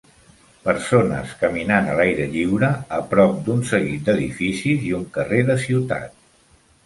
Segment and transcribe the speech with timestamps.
[0.61, 6.19] Persones caminant a l'aire lliure a prop d'un seguit d'edificis i un carrer de ciutat.